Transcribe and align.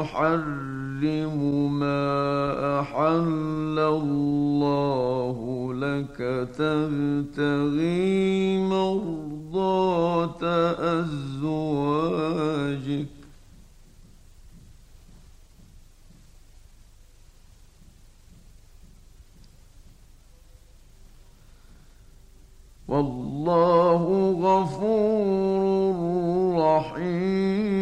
تحرم 0.00 1.78
ما 1.80 2.80
أحل 2.80 3.78
الله 3.78 5.36
لك. 5.74 6.18
تبتغي 6.58 8.08
مرضات 8.68 10.42
أزواجك. 10.80 12.10
والله 22.88 24.02
غفور 24.42 25.96
رحيم. 26.58 27.79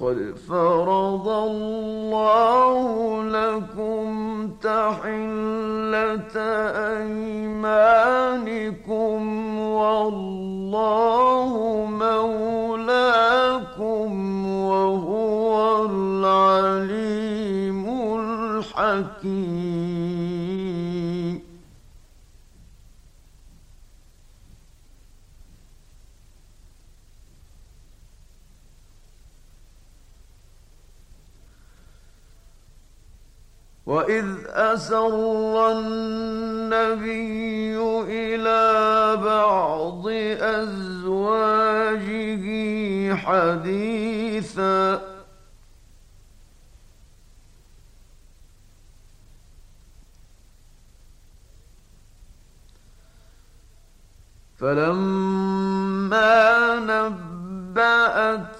قد 0.00 0.34
فرض 0.48 1.28
الله 1.28 3.22
لكم 3.22 4.48
تحلة 4.62 6.38
أيمانكم 6.98 9.58
والله 9.58 11.50
مولاكم 11.90 14.10
وهو 14.46 15.86
العليم 15.86 17.88
الحكيم. 18.78 20.17
وإذ 33.88 34.26
أسر 34.46 35.72
النبي 35.72 37.08
إلى 38.08 39.16
بعض 39.16 40.08
أزواجه 40.40 41.64
حديثا 43.14 45.00
فلما 54.56 56.28
نبأت 56.76 58.57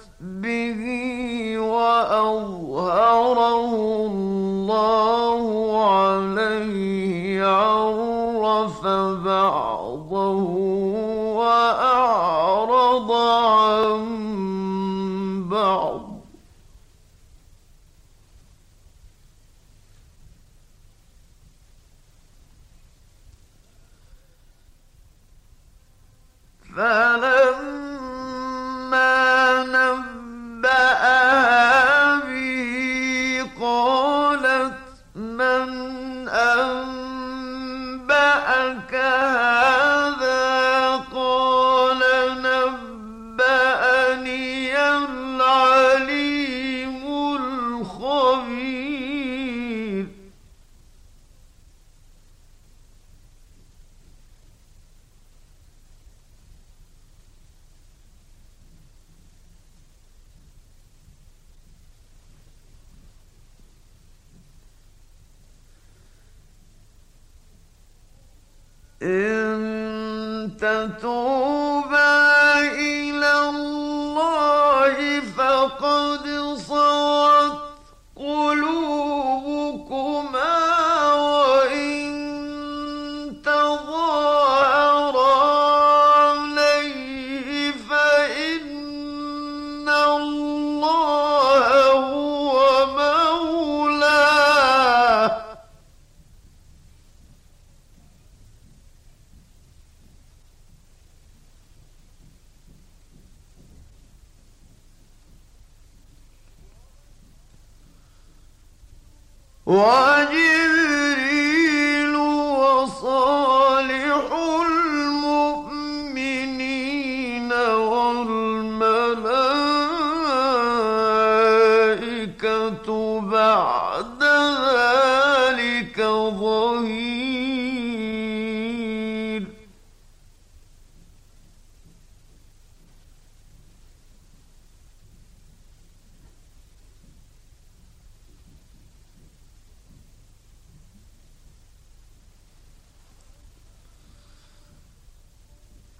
تتوب 70.59 71.58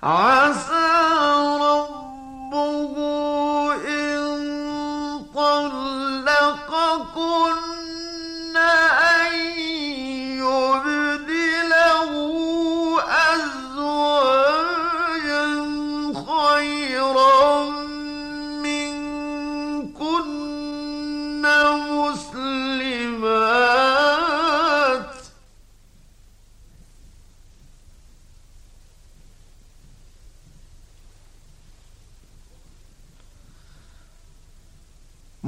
عسى 0.03 0.68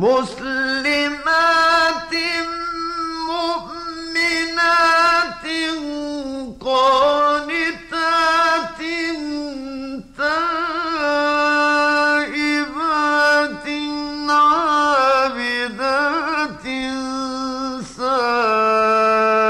مسلمات 0.02 1.34
مؤمنات 3.30 4.66
قانتات 6.66 8.00
تائبات 12.32 13.68
عابدات 14.30 15.86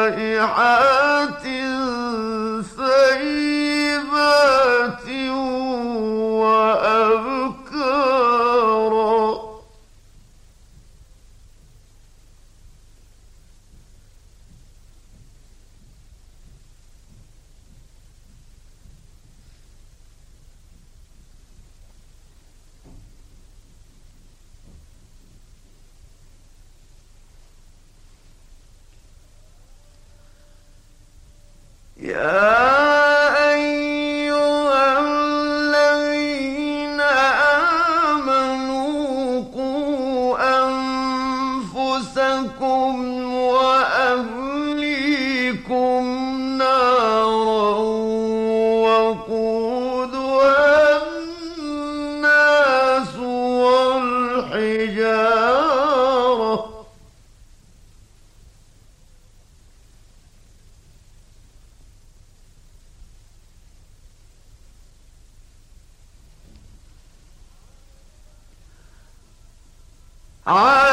سائحات 0.08 0.91
Yeah. 32.12 32.41
Ah! 70.54 70.91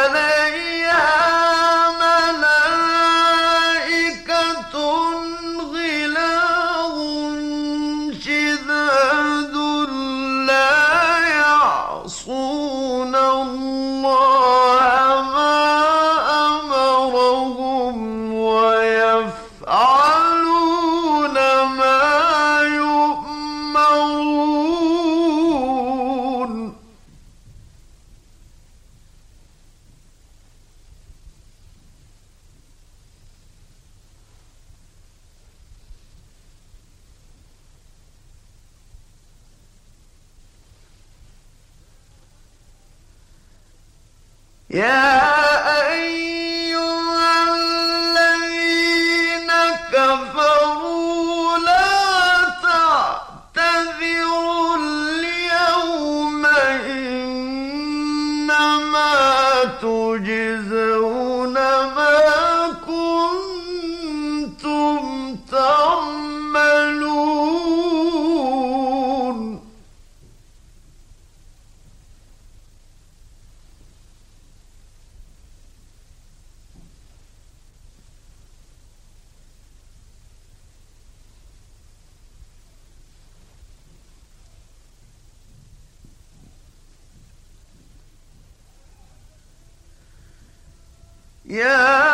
يا 91.50 92.07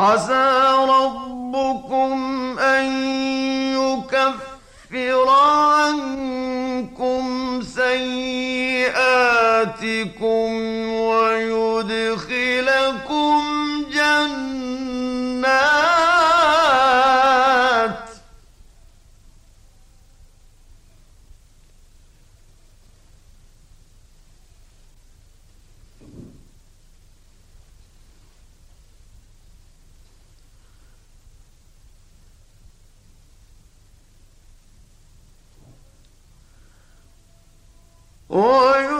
عسى 0.00 0.50
ربكم 0.88 2.18
أن 2.58 2.84
يكفر 3.76 5.28
عنكم 5.28 7.22
سيئاتكم 7.62 8.90
Oh, 38.32 38.99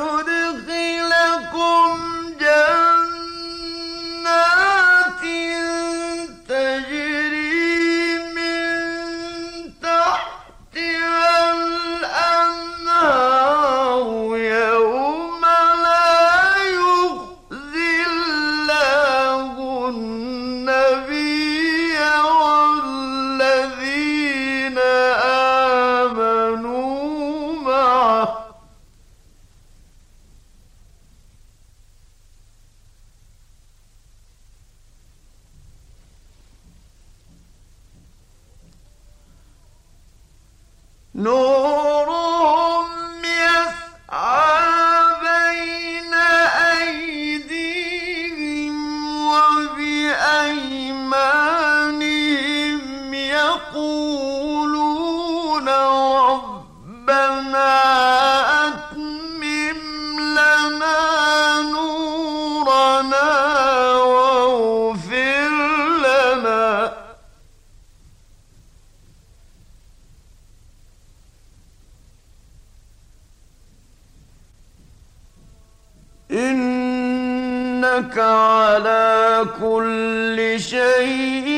كل 79.59 80.57
شيء 80.61 81.51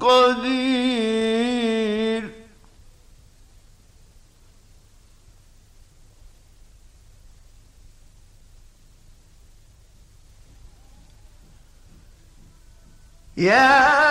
قدير. 0.00 1.02
يا 13.36 14.01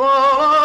Oh. 0.00 0.57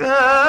وقيل 0.00 0.47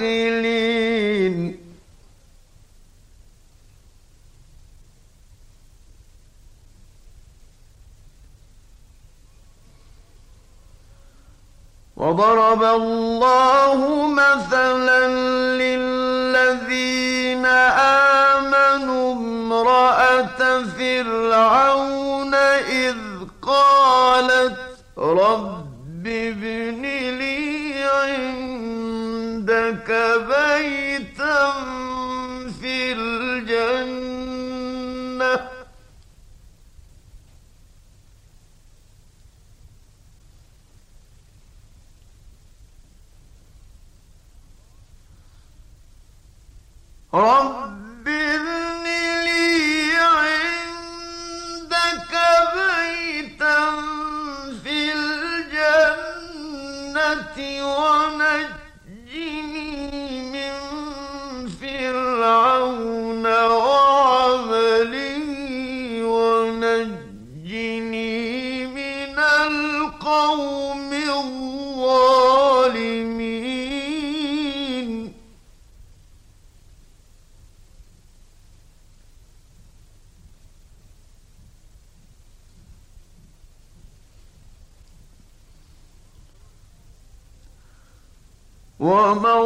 الداخلين 0.00 1.58
وضرب 11.96 12.62
الله 12.62 14.06
مثلا 14.08 15.08
للذين 15.58 17.46
آمنوا 18.36 19.12
امرأة 19.12 20.62
فرعون 20.78 22.34
إذ 22.34 22.96
قالت 23.42 24.56
رب 24.98 26.06
ابن 26.06 26.97
عندك 29.77 29.91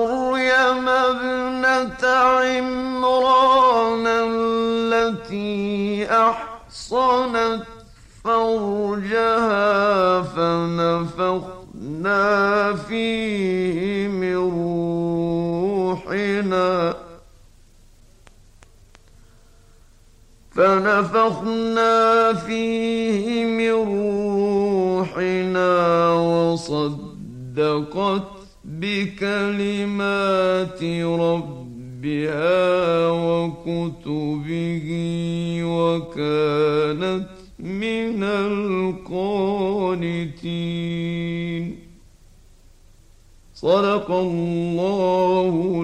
ومريم 0.02 0.88
ابنة 0.88 2.08
عمران 2.08 4.06
التي 4.06 6.06
أحصنت 6.10 7.62
فرجها 8.24 10.22
فنفخنا 10.22 12.22
فيه 12.74 14.08
من 14.08 14.36
روحنا. 15.96 16.94
فنفخنا 20.50 22.32
فيه 22.32 23.44
من 23.44 23.72
روحنا 25.02 26.12
وصدقت 26.12 28.31
بكلمات 28.82 30.82
ربها 31.24 32.60
وكتبه 33.10 34.88
وكانت 35.64 37.28
من 37.58 38.22
القانتين. 38.22 39.62
صدق 43.54 44.10
الله 44.10 45.82